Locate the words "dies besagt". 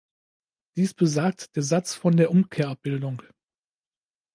0.77-1.55